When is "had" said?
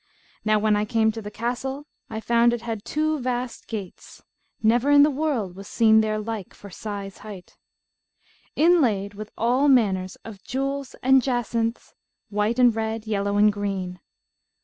2.63-2.83